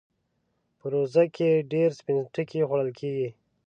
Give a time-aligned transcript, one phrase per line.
[0.77, 3.29] په روژه کې ډېر سپين ټکی خوړل کېږي.